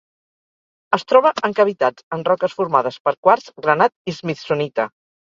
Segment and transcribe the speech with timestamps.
[0.97, 4.87] Es troba en cavitats en roques formades per quars, granat i smithsonita.